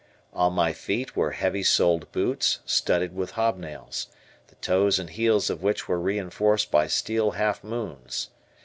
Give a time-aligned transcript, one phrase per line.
[0.33, 4.07] On my feet were heavy soled boots, studded with hobnails,
[4.47, 8.31] the toes and heels of which were reinforced by steel half moons.